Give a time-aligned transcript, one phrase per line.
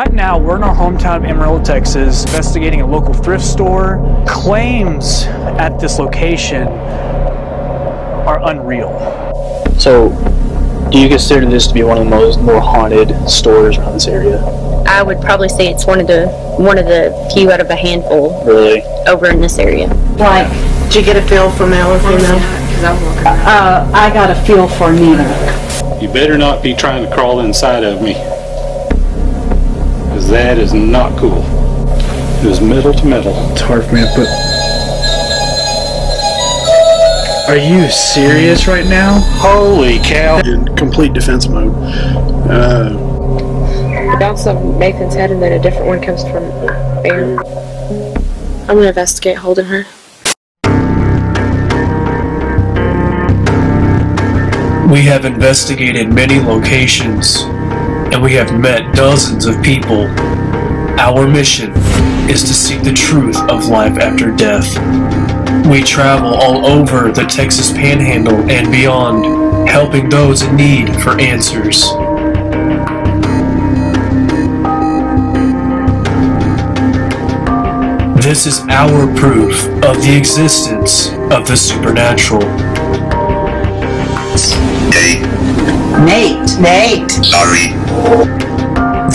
[0.00, 3.98] Right now, we're in our hometown of Amarillo, Texas, investigating a local thrift store.
[4.26, 5.24] Claims
[5.58, 8.88] at this location are unreal.
[9.78, 10.08] So,
[10.90, 14.06] do you consider this to be one of the most more haunted stores around this
[14.06, 14.38] area?
[14.86, 17.76] I would probably say it's one of the one of the few out of a
[17.76, 18.80] handful Really?
[19.06, 19.88] over in this area.
[20.16, 20.50] Like,
[20.84, 22.40] did you get a feel for male or female?
[23.26, 25.28] Uh, I got a feel for neither.
[26.00, 28.14] You better not be trying to crawl inside of me.
[30.30, 31.42] Because that is not cool.
[32.44, 33.32] It was metal to metal.
[33.50, 34.28] It's hard for me to put.
[37.48, 39.18] Are you serious right now?
[39.40, 40.38] Holy cow!
[40.38, 41.74] in complete defense mode.
[42.48, 42.96] Uh,
[44.20, 46.44] bounce off Nathan's head and then a different one comes from
[47.04, 47.36] Aaron.
[48.68, 49.84] I'm gonna investigate holding her.
[54.92, 57.42] We have investigated many locations
[58.12, 60.06] and we have met dozens of people.
[60.98, 61.72] Our mission
[62.28, 64.68] is to seek the truth of life after death.
[65.66, 71.84] We travel all over the Texas Panhandle and beyond, helping those in need for answers.
[78.22, 82.42] This is our proof of the existence of the supernatural.
[86.04, 86.58] Nate.
[86.60, 87.10] Nate.
[87.24, 87.72] Sorry.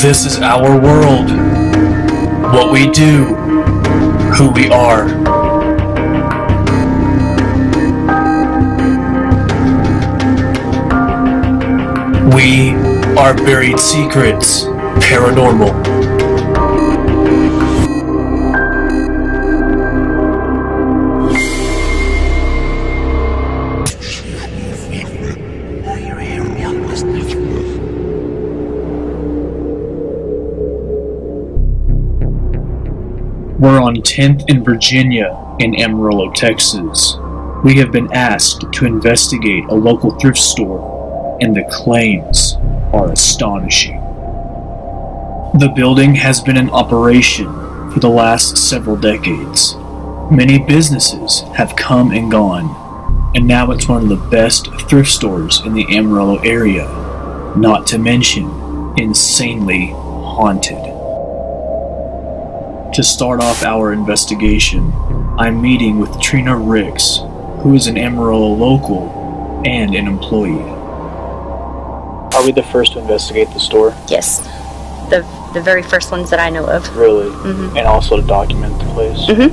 [0.01, 1.31] This is our world.
[2.53, 3.25] What we do,
[4.35, 5.05] who we are.
[12.35, 12.75] We
[13.17, 14.65] are Buried Secrets
[14.99, 15.94] Paranormal.
[33.65, 37.15] We're on 10th in Virginia in Amarillo, Texas.
[37.63, 42.57] We have been asked to investigate a local thrift store, and the claims
[42.93, 43.99] are astonishing.
[45.55, 47.47] The building has been in operation
[47.89, 49.73] for the last several decades.
[50.29, 55.63] Many businesses have come and gone, and now it's one of the best thrift stores
[55.65, 56.85] in the Amarillo area,
[57.57, 58.45] not to mention
[58.95, 60.94] insanely haunted.
[62.95, 64.93] To start off our investigation,
[65.37, 67.17] I'm meeting with Trina Ricks,
[67.61, 70.61] who is an Amarillo local and an employee.
[72.33, 73.93] Are we the first to investigate the store?
[74.07, 74.39] Yes,
[75.09, 76.95] the the very first ones that I know of.
[76.95, 77.29] Really?
[77.31, 77.77] Mhm.
[77.77, 79.19] And also to document the place?
[79.27, 79.51] Mhm.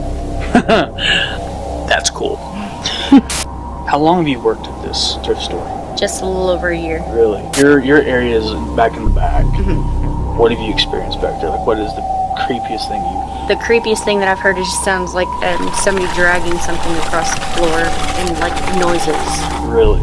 [1.89, 2.37] That's cool.
[3.89, 5.67] How long have you worked at this thrift store?
[5.99, 7.03] Just a little over a year.
[7.09, 7.43] Really?
[7.59, 9.45] Your your area is back in the back.
[9.47, 10.37] Mhm.
[10.37, 11.51] What have you experienced back there?
[11.51, 13.33] Like, what is the creepiest thing you?
[13.49, 17.35] The creepiest thing that I've heard is just sounds like um, somebody dragging something across
[17.35, 17.79] the floor
[18.23, 19.19] and like noises.
[19.67, 20.03] Really?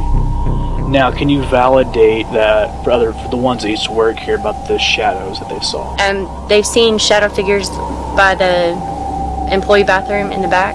[0.89, 4.35] Now, can you validate that for other for the ones that used to work here
[4.35, 5.95] about the shadows that they saw?
[6.01, 7.69] Um, they've seen shadow figures
[8.17, 8.73] by the
[9.53, 10.73] employee bathroom in the back,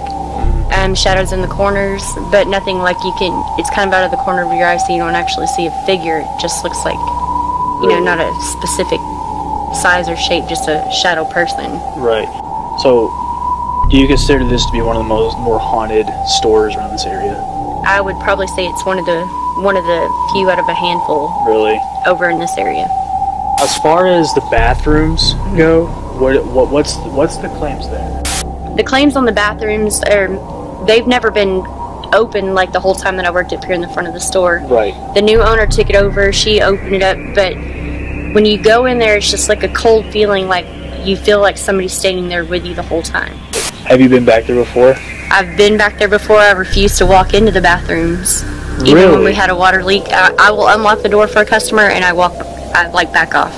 [0.71, 2.01] um, shadows in the corners,
[2.31, 3.35] but nothing like you can.
[3.59, 5.67] It's kind of out of the corner of your eye, so you don't actually see
[5.67, 6.19] a figure.
[6.23, 6.99] It just looks like,
[7.83, 8.99] you know, not a specific
[9.75, 11.71] size or shape, just a shadow person.
[11.97, 12.27] Right.
[12.81, 13.09] So,
[13.89, 17.05] do you consider this to be one of the most more haunted stores around this
[17.05, 17.33] area?
[17.85, 19.25] I would probably say it's one of the
[19.61, 21.79] one of the few out of a handful Really?
[22.05, 22.87] over in this area.
[23.61, 25.57] As far as the bathrooms mm-hmm.
[25.57, 25.85] go,
[26.19, 28.21] what, what what's what's the claims there?
[28.75, 30.27] The claims on the bathrooms are
[30.85, 31.63] they've never been
[32.11, 34.19] open like the whole time that I worked up here in the front of the
[34.19, 34.61] store.
[34.65, 34.93] Right.
[35.13, 37.53] The new owner took it over, she opened it up, but
[38.35, 40.65] when you go in there it's just like a cold feeling like
[41.07, 43.37] you feel like somebody's standing there with you the whole time.
[43.87, 44.95] Have you been back there before?
[45.31, 48.43] I've been back there before, I refuse to walk into the bathrooms.
[48.83, 51.45] Even when we had a water leak, I, I will unlock the door for a
[51.45, 52.33] customer and I walk
[52.75, 53.53] I like back off.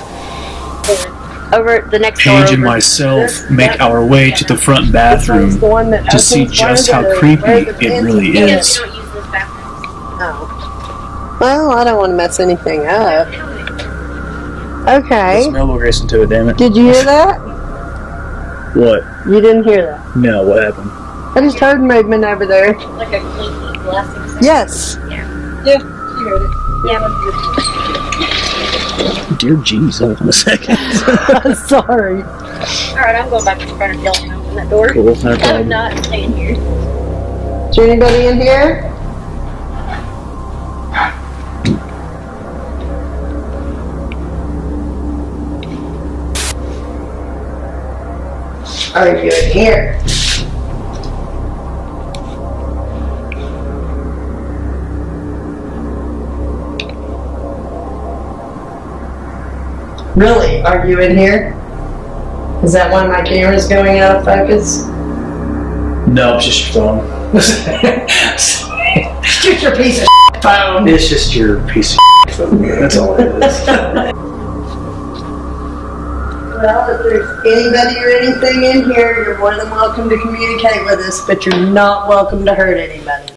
[1.52, 2.66] Over the next door Paige and over.
[2.66, 8.38] myself make our way to the front bathroom to see just how creepy it really
[8.38, 8.78] is.
[10.20, 11.38] Oh.
[11.40, 13.47] Well, I don't want to mess anything up.
[14.88, 15.42] Okay.
[15.48, 16.56] Smell will grace into it, damn it.
[16.56, 17.38] Did you hear that?
[18.74, 19.02] What?
[19.26, 20.16] You didn't hear that.
[20.16, 20.90] No, what happened?
[21.34, 22.74] I just heard movement over there.
[22.74, 24.98] Like a clinky glassing Yes.
[25.08, 25.26] Yeah.
[25.64, 26.50] Yeah, you heard it.
[26.86, 26.98] Yeah.
[29.38, 30.76] Dear jeez, hold on a second.
[31.66, 32.22] Sorry.
[32.22, 34.92] Alright, I'm going back to the front of yelling open that door.
[34.92, 36.56] Cool, no I'm not staying here.
[37.70, 38.97] Is there anybody in here?
[49.00, 50.00] Oh, are you in here?
[60.16, 61.52] Really, are you in here?
[62.64, 64.86] Is that why my camera's going out of focus?
[66.08, 67.34] No, it's just your phone.
[69.22, 70.88] It's just your piece of phone.
[70.88, 72.62] It's just your piece of phone.
[72.62, 74.24] That's all it is.
[76.58, 80.98] Well, if there's anybody or anything in here, you're more than welcome to communicate with
[80.98, 83.32] us, but you're not welcome to hurt anybody.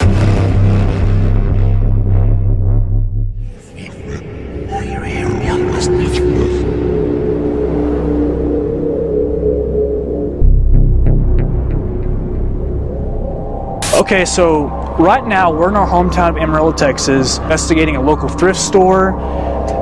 [14.00, 14.65] Okay, so
[14.97, 19.12] right now we're in our hometown of Amarillo, Texas, investigating a local thrift store.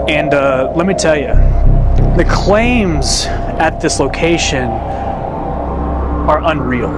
[0.09, 1.29] And uh, let me tell you,
[2.19, 3.27] the claims
[3.61, 4.67] at this location
[6.27, 6.89] are unreal.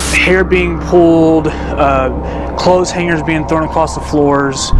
[0.00, 4.70] Hair being pulled, uh, clothes hangers being thrown across the floors,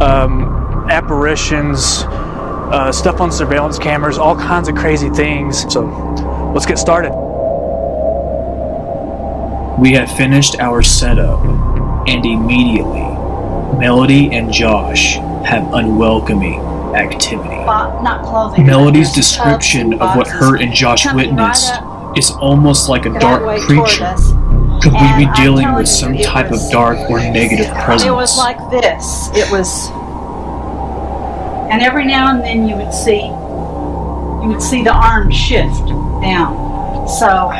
[0.00, 5.62] um, apparitions, uh, stuff on surveillance cameras, all kinds of crazy things.
[5.72, 5.82] So
[6.54, 7.10] let's get started.
[9.80, 11.44] We have finished our setup,
[12.06, 13.02] and immediately,
[13.80, 17.48] Melody and Josh have unwelcoming activity.
[17.48, 18.66] not clothing.
[18.66, 21.74] Melody's description of what her and Josh witnessed
[22.16, 24.14] is almost like a dark creature.
[24.82, 28.08] Could we be dealing with some type of dark or negative presence?
[28.08, 29.28] It was like this.
[29.34, 29.90] It was,
[31.70, 35.86] and every now and then you would see, you would see the arm shift
[36.22, 37.06] down.
[37.06, 37.50] So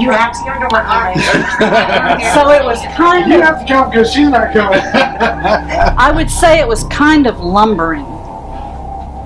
[0.00, 1.14] you have to go to my
[2.34, 3.60] So it was kind of.
[3.60, 4.80] to come because she's not coming.
[4.80, 8.06] I would say it was kind of lumbering.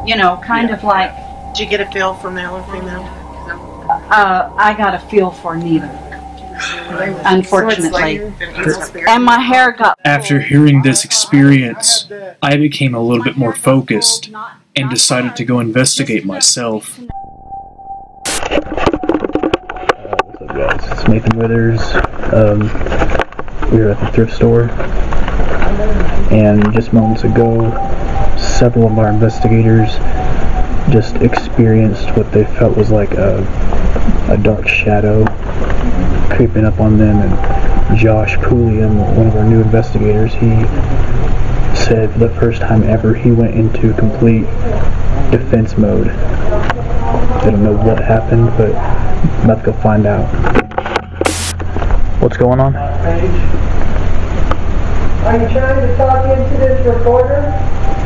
[0.06, 1.14] You know, kind of like
[1.54, 3.02] Did you get a feel for male or female?
[4.10, 5.90] uh, I got a feel for neither.
[7.24, 8.32] Unfortunately.
[9.08, 9.98] And my hair got.
[10.04, 12.08] After hearing this experience,
[12.42, 14.30] I became a little bit more focused
[14.76, 17.00] and decided to go investigate myself.
[21.08, 21.80] Nathan Withers.
[22.32, 22.60] Um,
[23.70, 24.70] we were at the thrift store,
[26.30, 27.70] and just moments ago,
[28.38, 29.96] several of our investigators
[30.90, 33.38] just experienced what they felt was like a,
[34.30, 35.24] a dark shadow
[36.34, 37.16] creeping up on them.
[37.20, 40.50] And Josh Pulliam, one of our new investigators, he
[41.84, 44.44] said for the first time ever he went into complete
[45.30, 46.08] defense mode.
[46.08, 50.63] I don't know what happened, but I'm about to go find out.
[52.24, 52.74] What's going on?
[52.74, 53.28] Are you
[55.52, 57.52] trying to talk into this recorder?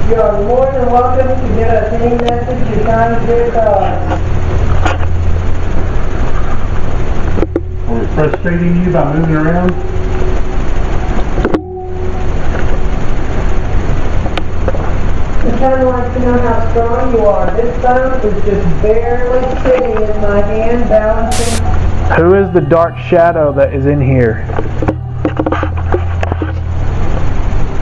[0.09, 3.85] You are more than welcome to get a any message you're trying to get across.
[7.87, 9.71] Are we frustrating you by moving around?
[15.45, 17.47] I'd kind of like to know how strong you are.
[17.55, 21.78] This phone is just barely sitting in my hand, balancing.
[22.17, 24.45] Who is the dark shadow that is in here?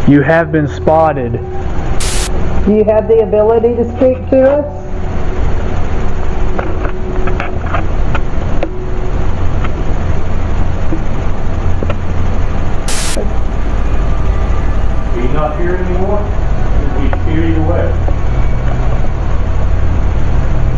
[0.06, 1.32] You have been spotted.
[2.66, 4.66] Do you have the ability to speak to us?
[15.08, 16.20] Are you not here anymore?
[16.80, 17.90] Did we steer you away?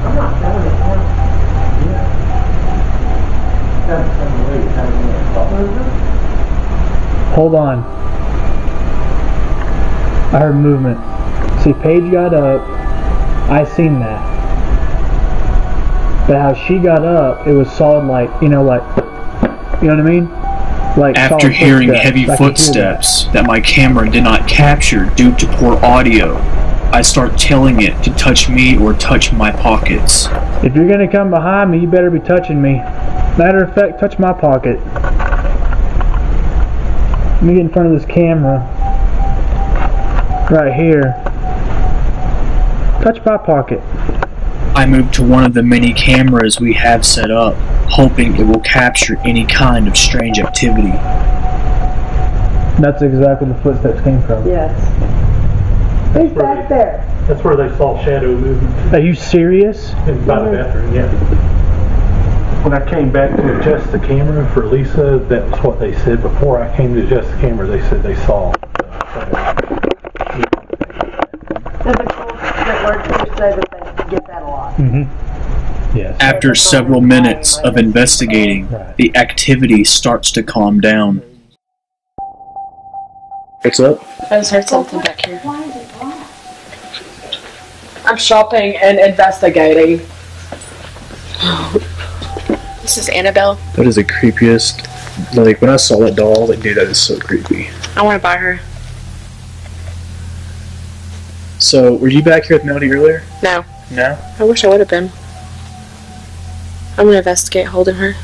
[0.05, 1.19] I'm not telling it now.
[3.89, 5.51] Haven't come away, haven't been a thought
[7.39, 7.85] Hold on.
[10.35, 10.99] I heard movement.
[11.63, 12.61] See, Paige got up.
[13.49, 14.19] I seen that.
[16.27, 18.83] But how she got up, it was solid, like you know, like
[19.81, 20.29] you know what I mean?
[20.99, 22.03] Like After hearing footsteps.
[22.05, 22.39] heavy I hear that.
[22.39, 26.35] footsteps that my camera did not capture due to poor audio,
[26.93, 30.27] I start telling it to touch me or touch my pockets.
[30.65, 32.79] If you're gonna come behind me, you better be touching me.
[33.39, 34.81] Matter of fact, touch my pocket.
[37.39, 38.59] Let me get in front of this camera.
[40.51, 41.23] Right here.
[43.01, 43.81] Touch my pocket.
[44.75, 47.55] I move to one of the many cameras we have set up,
[47.89, 50.91] hoping it will capture any kind of strange activity.
[52.83, 54.45] That's exactly where the footsteps came from.
[54.45, 54.77] Yes.
[56.15, 57.05] Who's back there?
[57.29, 59.91] That's where they saw shadow movement Are you serious?
[60.09, 60.55] in by the mm-hmm.
[60.57, 61.58] bathroom, yeah.
[62.65, 66.21] When I came back to adjust the camera for Lisa, that was what they said.
[66.21, 68.53] Before I came to adjust the camera, they said they saw.
[71.85, 74.77] And the folks that work here say that they get that a lot.
[74.77, 75.97] Mm-hmm.
[75.97, 76.21] Yes.
[76.21, 81.23] After several minutes of investigating, the activity starts to calm down.
[83.63, 84.03] What's up?
[84.31, 85.41] I just heard something back here.
[88.05, 90.05] I'm shopping and investigating.
[92.89, 93.57] This is Annabelle.
[93.77, 94.87] That is the creepiest.
[95.37, 97.69] Like when I saw that doll, like dude, that is so creepy.
[97.95, 98.61] I want to buy her.
[101.59, 103.25] So, were you back here with Melody earlier?
[103.43, 103.63] No.
[103.91, 104.19] No.
[104.39, 105.11] I wish I would have been.
[106.97, 108.15] I'm gonna investigate holding her.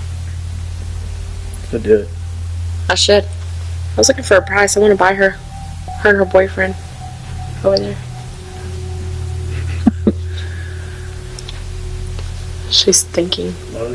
[1.69, 2.09] So do it.
[2.89, 3.25] I should.
[3.25, 4.79] I was looking for a price.
[4.79, 5.33] I want to buy her.
[6.01, 6.75] Her and her boyfriend.
[7.63, 7.99] Over there.
[12.71, 13.53] She's thinking.
[13.77, 13.93] A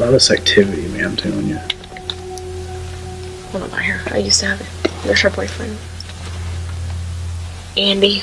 [0.00, 1.04] lot of a lot of this activity, man.
[1.04, 1.56] I'm telling you.
[1.56, 1.58] I
[3.52, 4.14] want to buy her.
[4.14, 4.66] I used to have it.
[5.04, 5.76] There's her boyfriend.
[7.76, 8.22] Andy.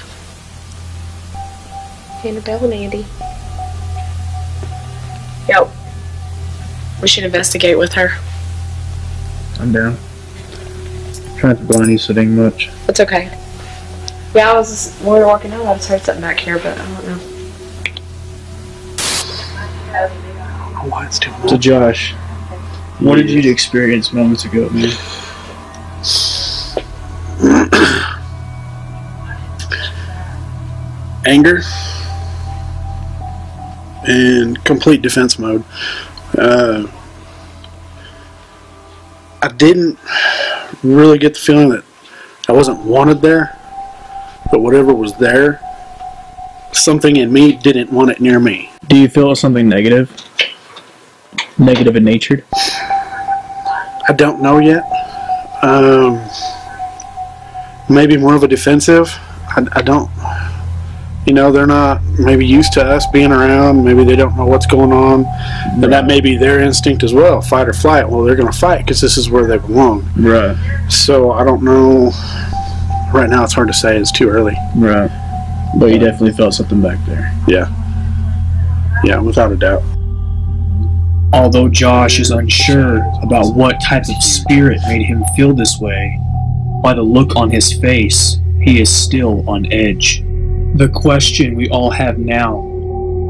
[2.25, 3.05] Annabelle and Andy.
[5.47, 5.71] Yo.
[6.99, 8.09] We should investigate with her.
[9.59, 9.97] I'm down.
[11.37, 12.69] trying to blind you so dang much.
[12.87, 13.25] It's okay.
[14.33, 16.57] Yeah, I was just, when we were walking out, I just heard something back here,
[16.57, 17.36] but I don't know.
[20.89, 22.13] Why it's too So, Josh,
[22.99, 24.91] what did you experience moments ago, man?
[31.25, 31.61] anger
[34.07, 35.63] and complete defense mode.
[36.37, 36.87] Uh,
[39.41, 39.99] I didn't
[40.83, 41.83] really get the feeling that
[42.47, 43.57] I wasn't wanted there,
[44.51, 45.59] but whatever was there,
[46.71, 48.71] something in me didn't want it near me.
[48.87, 50.26] Do you feel something negative?
[51.59, 52.45] Negative in nature?
[52.53, 54.83] I don't know yet.
[55.63, 56.23] Um,
[57.89, 59.09] maybe more of a defensive.
[59.49, 60.09] I, I don't.
[61.25, 63.83] You know, they're not maybe used to us being around.
[63.83, 65.25] Maybe they don't know what's going on.
[65.83, 68.07] And that may be their instinct as well fight or flight.
[68.09, 70.09] Well, they're going to fight because this is where they belong.
[70.15, 70.55] Right.
[70.89, 72.11] So I don't know.
[73.13, 73.97] Right now, it's hard to say.
[73.97, 74.55] It's too early.
[74.75, 75.11] Right.
[75.77, 77.33] But you definitely felt something back there.
[77.47, 77.73] Yeah.
[79.03, 79.83] Yeah, without a doubt.
[81.33, 86.17] Although Josh is unsure about what type of spirit made him feel this way,
[86.81, 90.21] by the look on his face, he is still on edge.
[90.75, 92.63] The question we all have now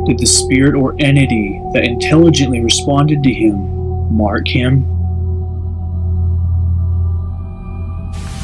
[0.05, 4.83] did the spirit or entity that intelligently responded to him mark him?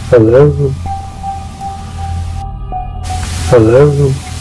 [0.09, 0.51] Hello?
[3.49, 4.32] Hello?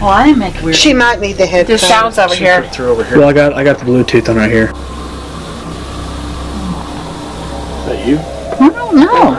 [0.00, 0.76] Well, I didn't make weird.
[0.76, 1.80] She might need the headphones.
[1.80, 2.62] There's sounds over here.
[2.70, 3.18] Through over here.
[3.18, 4.68] Well, I got I got the Bluetooth on right here.
[7.80, 8.18] Is that you?
[8.64, 9.36] I don't know.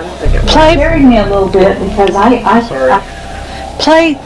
[0.48, 2.60] Play buried me a little bit because I, I,
[2.91, 4.18] I played,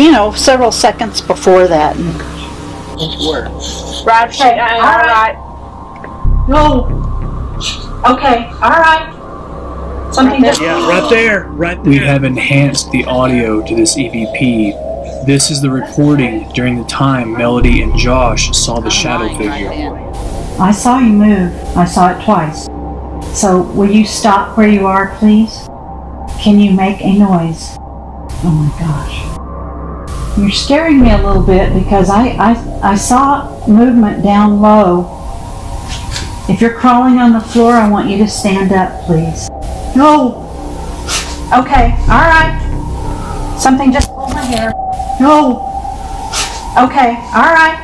[0.00, 1.96] you know, several seconds before that.
[1.96, 2.14] And,
[3.26, 3.48] Where?
[4.06, 5.36] right, okay, all right.
[6.48, 6.86] No.
[8.04, 10.10] Okay, all right.
[10.12, 10.60] Something just.
[10.60, 11.92] Yeah, right there, right there.
[11.92, 14.81] We have enhanced the audio to this EVP.
[15.24, 19.70] This is the recording during the time Melody and Josh saw the shadow figure.
[20.60, 21.54] I saw you move.
[21.76, 22.64] I saw it twice.
[23.38, 25.68] So will you stop where you are, please?
[26.40, 27.76] Can you make a noise?
[28.42, 30.36] Oh my gosh.
[30.36, 35.06] You're scaring me a little bit because I, I, I saw movement down low.
[36.48, 39.48] If you're crawling on the floor, I want you to stand up, please.
[39.94, 40.42] No.
[41.56, 42.58] Okay, all right.
[43.60, 44.72] Something just my hair.
[45.20, 45.68] No.
[46.78, 47.78] Okay, all right.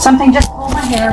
[0.00, 1.10] Something just pulled my hair.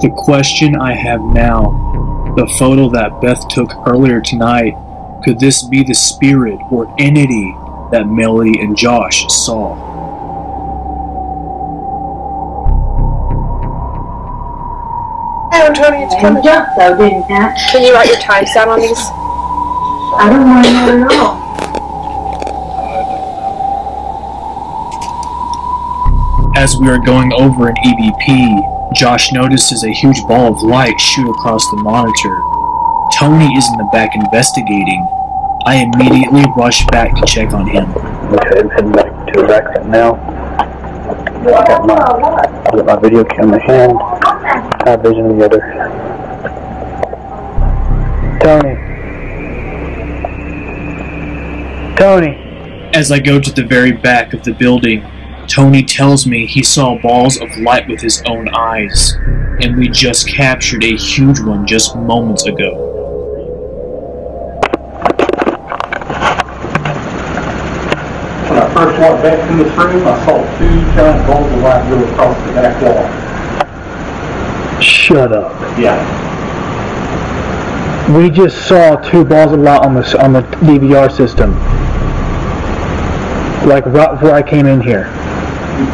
[0.00, 1.88] The question I have now
[2.36, 4.74] the photo that Beth took earlier tonight
[5.24, 7.52] could this be the spirit or entity
[7.90, 9.74] that Melody and Josh saw?
[15.50, 16.42] Hey, Tony, it's coming.
[16.44, 17.58] jumped though, didn't that?
[17.72, 18.98] Can you write your times down on these?
[20.14, 21.37] I don't want to know at all.
[26.58, 31.30] As we are going over an EVP, Josh notices a huge ball of light shoot
[31.30, 32.36] across the monitor.
[33.16, 35.06] Tony is in the back investigating.
[35.66, 37.88] I immediately rush back to check on him.
[38.34, 40.14] Okay, I'm heading back to the back right now.
[41.46, 43.98] I got my, I got my video camera in hand,
[44.82, 45.60] high vision in the other.
[48.42, 48.74] Tony.
[51.96, 52.90] Tony.
[52.94, 55.08] As I go to the very back of the building,
[55.48, 59.16] Tony tells me he saw balls of light with his own eyes,
[59.62, 62.84] and we just captured a huge one just moments ago.
[68.44, 71.88] When I first walked back in this room, I saw two giant balls of light
[71.88, 73.08] go across the back wall.
[74.82, 75.58] Shut up.
[75.78, 75.96] Yeah.
[78.14, 81.54] We just saw two balls of light on the on the DVR system,
[83.66, 85.17] like right before I came in here.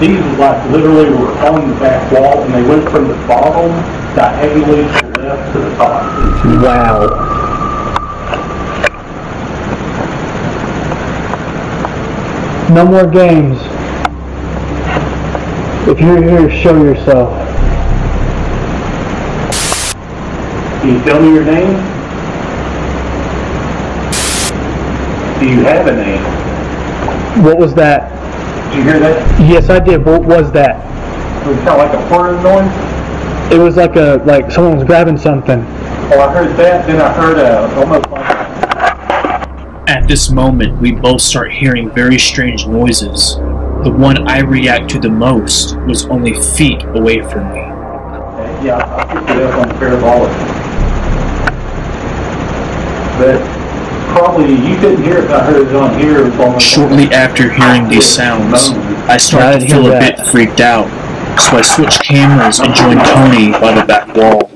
[0.00, 3.70] These like literally were on the back wall and they went from the bottom
[4.16, 6.02] diagonally to the left to the top.
[6.62, 7.34] Wow.
[12.74, 13.58] No more games.
[15.86, 17.28] If you're here, show yourself.
[20.80, 21.76] Can you tell me your name?
[25.40, 27.44] Do you have a name?
[27.44, 28.13] What was that?
[28.74, 29.40] Did you hear that?
[29.48, 30.04] Yes, I did.
[30.04, 30.82] What was that?
[31.46, 33.52] It was kind of like a whirring noise.
[33.52, 35.60] It was like a like someone was grabbing something.
[35.60, 36.84] Oh, I heard that.
[36.84, 38.26] Then I heard a almost like
[39.88, 43.36] At this moment, we both start hearing very strange noises.
[43.84, 47.60] The one I react to the most was only feet away from me.
[48.66, 50.32] yeah, I picked it up on the parabolic.
[53.18, 53.63] But
[54.14, 55.28] probably you couldn't hear it.
[55.28, 56.20] but I heard it on here.
[56.20, 58.70] It was almost Shortly after hearing these sounds,
[59.10, 60.86] I start to feel a bit freaked out,
[61.40, 64.53] so I switch cameras and join Tony by the back wall.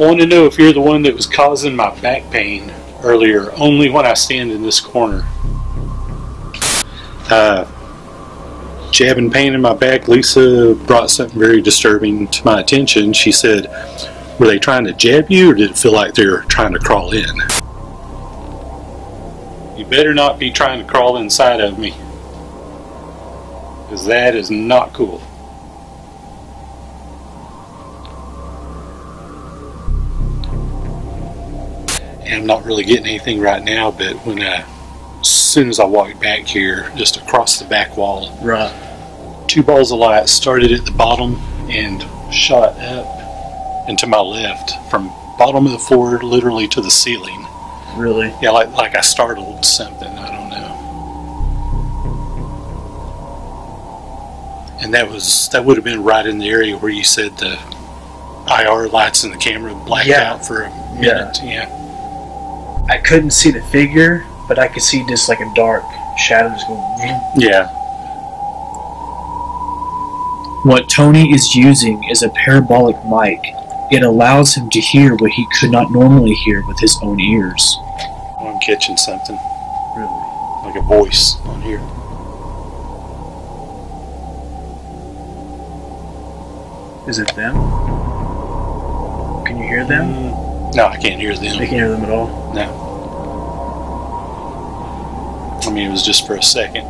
[0.00, 3.90] Want to know if you're the one that was causing my back pain earlier, only
[3.90, 5.28] when I stand in this corner.
[7.28, 7.70] Uh,
[8.90, 13.12] jabbing pain in my back, Lisa brought something very disturbing to my attention.
[13.12, 13.66] She said,
[14.40, 16.78] Were they trying to jab you, or did it feel like they were trying to
[16.78, 17.36] crawl in?
[19.78, 21.90] You better not be trying to crawl inside of me.
[23.84, 25.20] Because that is not cool.
[32.30, 34.64] And I'm not really getting anything right now, but when I,
[35.20, 38.72] as soon as I walked back here, just across the back wall, right,
[39.48, 41.34] two balls of light started at the bottom
[41.68, 43.06] and shot up
[43.88, 47.44] and to my left from bottom of the floor literally to the ceiling.
[47.96, 48.32] Really?
[48.40, 50.08] Yeah, like like I startled something.
[50.08, 50.76] I don't know.
[54.82, 57.58] And that was that would have been right in the area where you said the
[58.48, 60.32] IR lights in the camera blacked Yeah.
[60.32, 61.30] out for a Yeah.
[61.32, 61.40] minute.
[61.42, 61.68] yeah.
[62.90, 65.84] I couldn't see the figure, but I could see just like a dark
[66.18, 66.82] shadow just going.
[67.36, 67.68] Yeah.
[70.64, 73.38] What Tony is using is a parabolic mic.
[73.92, 77.76] It allows him to hear what he could not normally hear with his own ears.
[78.40, 79.38] I'm catching something.
[79.96, 80.10] Really?
[80.64, 81.78] Like a voice on here.
[87.08, 87.54] Is it them?
[89.46, 90.12] Can you hear them?
[90.12, 91.44] Mm, no, I can't hear them.
[91.44, 92.39] I can't hear them at all.
[92.54, 92.88] No.
[95.62, 96.84] I mean, it was just for a second.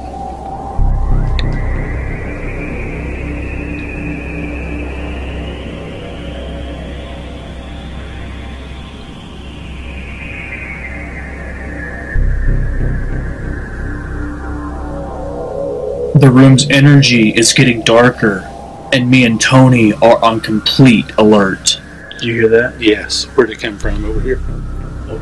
[16.20, 18.46] The room's energy is getting darker,
[18.92, 21.80] and me and Tony are on complete alert.
[22.18, 22.78] Do you hear that?
[22.78, 23.24] Yes.
[23.36, 24.04] Where'd it come from?
[24.04, 24.38] Over here?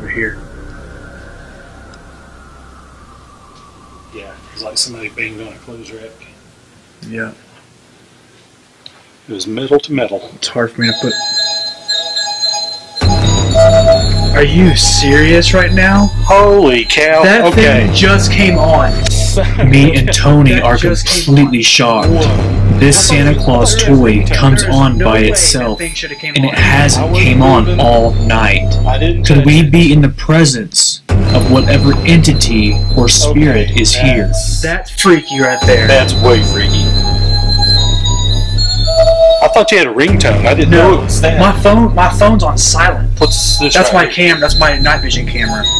[0.09, 0.41] Over here.
[4.13, 4.35] Yeah.
[4.53, 6.09] It's like somebody banged on a clothes rack.
[7.07, 7.33] Yeah.
[9.27, 10.27] It was metal to metal.
[10.33, 11.13] It's hard for me to put.
[14.35, 16.07] Are you serious right now?
[16.25, 17.21] Holy cow.
[17.23, 17.85] That okay.
[17.85, 18.91] thing just came on.
[19.69, 22.09] Me and Tony That are completely shocked.
[22.79, 27.41] This Santa Claus toy comes on by itself, thing shoulda came and it hasn't came
[27.41, 28.71] on all night.
[29.25, 34.27] Could we be in the presence of whatever entity or spirit is here?
[34.27, 35.87] that's- That's freaky right there.
[35.87, 36.85] That's way freaky.
[39.41, 40.45] I thought you had a ringtone.
[40.45, 41.37] I didn't know it was that.
[41.39, 43.19] My phone, my phone's on silent.
[43.19, 43.73] What's this?
[43.73, 44.39] That's my right camera.
[44.41, 45.63] That's my night vision camera.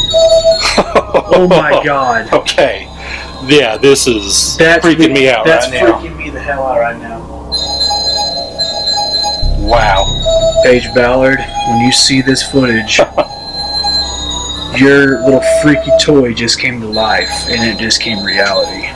[1.31, 2.33] Oh my god.
[2.33, 2.88] Okay.
[3.45, 5.99] Yeah, this is That's freaking me out That's right now.
[5.99, 7.19] freaking me the hell out right now.
[9.65, 10.06] Wow.
[10.63, 12.97] Paige Ballard, when you see this footage,
[14.80, 18.88] your little freaky toy just came to life, and it just came reality.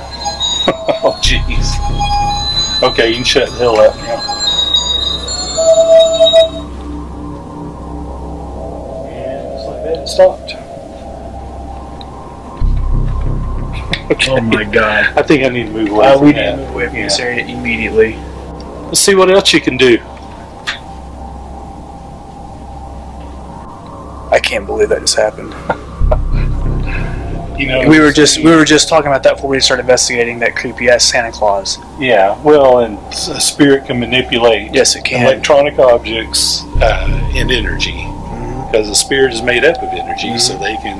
[1.05, 1.73] Oh, jeez.
[2.91, 4.19] Okay, you can shut the hell up now.
[9.07, 10.62] And just like that, it stopped.
[14.27, 15.17] Oh my god.
[15.17, 16.05] I think I need to move away.
[16.07, 18.15] Uh, we need to move away from this area immediately.
[18.85, 19.97] Let's see what else you can do.
[24.31, 25.53] I can't believe that just happened.
[27.53, 30.39] You know, we were just we were just talking about that before we started investigating
[30.39, 31.77] that creepy ass Santa Claus.
[31.99, 35.23] Yeah, well, and s- a spirit can manipulate Yes, it can.
[35.27, 38.07] electronic objects uh, and energy
[38.65, 40.97] because the spirit is made up of energy, so they can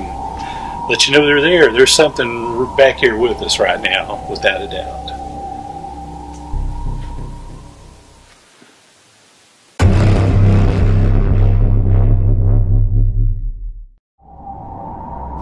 [0.90, 1.72] let you know they're there.
[1.72, 5.04] There's something back here with us right now, without a doubt.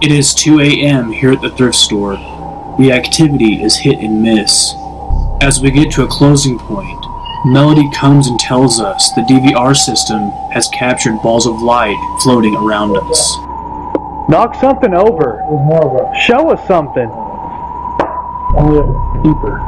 [0.03, 1.11] It is 2 a.m.
[1.11, 2.15] here at the thrift store.
[2.79, 4.73] The activity is hit and miss.
[5.41, 7.05] As we get to a closing point,
[7.45, 12.95] Melody comes and tells us the DVR system has captured balls of light floating around
[12.97, 13.50] us.
[14.29, 15.41] Knock something over.
[16.19, 17.07] Show us something.
[19.23, 19.59] deeper.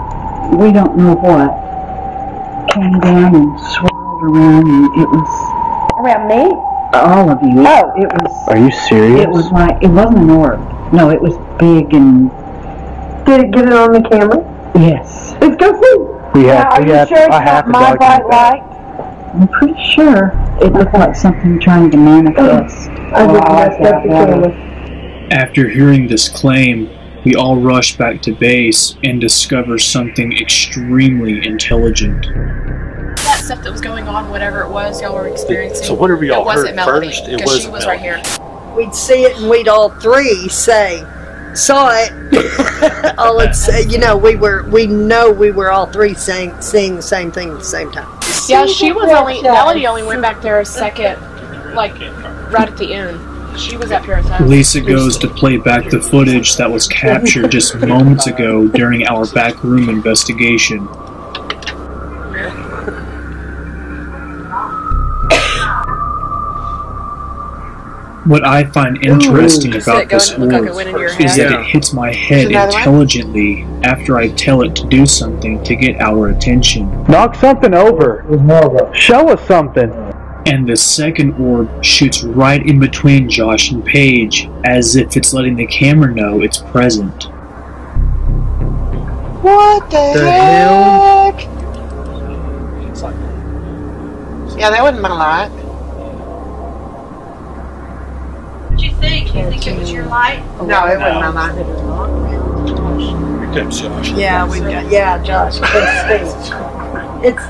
[0.57, 1.61] We don't know what
[2.73, 5.29] came down and swirled around, and it was
[5.99, 6.43] Around me?
[6.93, 7.63] all of you.
[7.65, 7.91] Oh.
[7.97, 8.47] it was.
[8.49, 9.21] Are you serious?
[9.21, 10.59] It was like it wasn't an orb.
[10.93, 12.29] No, it was big and
[13.25, 14.39] Did it get it on the camera?
[14.75, 15.35] yes.
[15.41, 16.39] Let's go see.
[16.39, 18.25] we Now, have, are we you have, sure it's I have not to my bright
[18.27, 18.63] light?
[19.33, 20.31] I'm pretty sure
[20.63, 22.89] it looked like something trying to manifest.
[22.89, 25.27] I just Oh, messed up the camera.
[25.31, 26.89] After hearing this claim,
[27.25, 32.25] we all rush back to base and discover something extremely intelligent.
[33.17, 35.85] That stuff that was going on, whatever it was y'all were experiencing.
[35.85, 37.27] So what have y'all it wasn't heard Melody, first?
[37.27, 38.21] It because she wasn't was right here.
[38.75, 41.03] we'd see it and we'd all three say
[41.53, 46.15] saw it all at sa- you know we were we know we were all three
[46.15, 48.07] saying seeing the same thing at the same time
[48.49, 51.19] Yeah, she was only Melody only went back there a second,
[51.75, 51.93] like
[52.51, 53.59] right at the end.
[53.59, 54.47] She was up here at that.
[54.47, 59.27] Lisa goes to play back the footage that was captured just moments ago during our
[59.27, 60.87] backroom investigation.
[68.25, 71.09] What I find interesting Does it about this and look like orb went into your
[71.09, 71.51] is head?
[71.51, 72.79] that it hits my head Another one?
[72.79, 76.89] intelligently after I tell it to do something to get our attention.
[77.03, 78.23] Knock something over.
[78.93, 79.91] Show us something.
[80.45, 85.55] And the second orb shoots right in between Josh and Paige as if it's letting
[85.57, 87.25] the camera know it's present.
[89.43, 91.41] what the, The heck
[94.57, 95.49] yeah that wasn't my light
[98.69, 99.35] What do you think?
[99.35, 100.39] You think it was your light?
[100.63, 101.55] no it wasn't my light
[103.53, 104.09] Here comes Josh.
[104.11, 106.49] yeah we got yeah josh it's
[107.23, 107.43] it's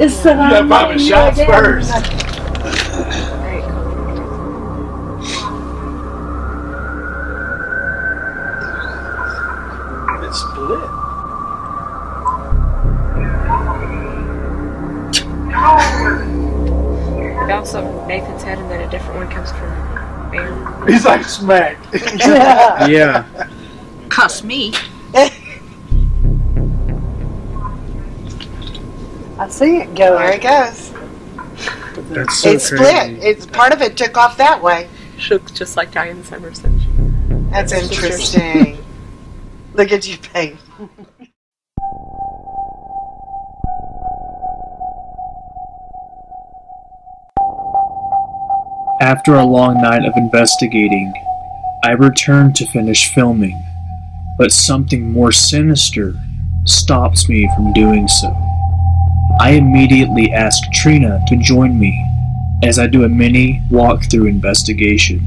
[0.00, 1.90] It's the You got five shots first.
[1.94, 2.29] It's
[20.90, 21.86] He's like smacked.
[22.90, 23.24] Yeah.
[24.08, 24.72] Cuss me.
[29.38, 30.92] i see it go there it goes
[32.10, 35.76] That's so it split it's part of it took off that way She looks just
[35.78, 37.48] like Diane Summerson.
[37.50, 38.84] that's interesting
[39.74, 40.58] look at you Payne.
[49.10, 51.12] After a long night of investigating,
[51.82, 53.60] I return to finish filming,
[54.38, 56.14] but something more sinister
[56.64, 58.28] stops me from doing so.
[59.40, 61.92] I immediately ask Trina to join me
[62.62, 65.18] as I do a mini walkthrough investigation.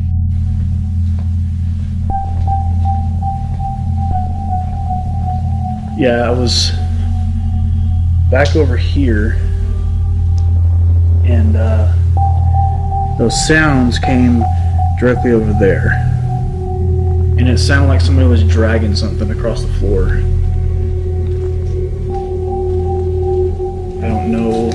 [5.97, 6.71] Yeah, I was
[8.31, 9.33] back over here,
[11.25, 11.92] and uh,
[13.17, 14.43] those sounds came
[14.99, 15.91] directly over there.
[17.37, 20.17] And it sounded like somebody was dragging something across the floor.
[24.03, 24.71] I don't know.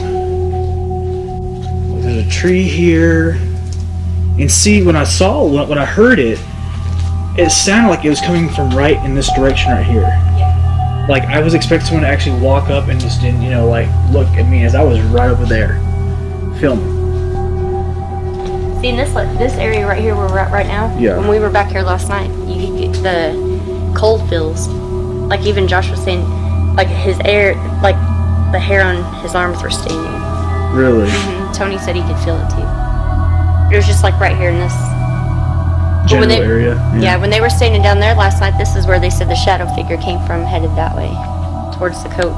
[2.01, 3.33] There's a tree here.
[4.38, 6.38] And see, when I saw, when when I heard it,
[7.37, 10.29] it sounded like it was coming from right in this direction right here
[11.09, 13.88] like I was expecting someone to actually walk up and just didn't, you know, like
[14.11, 15.81] look at me as I was right over there
[16.61, 16.98] filming.
[18.81, 20.97] See, in this this area right here where we're at right now.
[20.99, 21.19] Yeah.
[21.19, 24.69] When we were back here last night, you could get the cold feels.
[24.69, 26.23] Like even Josh was saying,
[26.77, 27.97] like his air, like
[28.53, 29.99] the hair on his arms were standing.
[30.79, 31.09] Really?
[31.11, 32.62] hmm Tony said he could feel it too.
[33.75, 34.73] It was just like right here in this.
[36.09, 36.75] general they- area.
[36.97, 37.17] Yeah.
[37.17, 39.67] when they were standing down there last night, this is where they said the shadow
[39.75, 41.11] figure came from, headed that way,
[41.77, 42.37] towards the coat.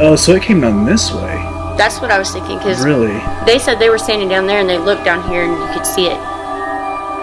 [0.00, 1.39] Oh, so it came down this way.
[1.80, 3.16] That's what I was thinking, because Really?
[3.46, 5.86] they said they were standing down there and they looked down here and you could
[5.86, 6.20] see it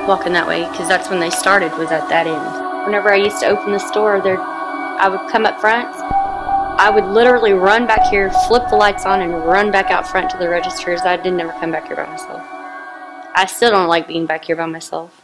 [0.08, 2.86] walking that way, because that's when they started, was at that end.
[2.86, 5.86] Whenever I used to open the store, there, I would come up front,
[6.80, 10.32] I would literally run back here, flip the lights on, and run back out front
[10.32, 11.02] to the registers.
[11.02, 12.42] I did never come back here by myself.
[13.36, 15.22] I still don't like being back here by myself.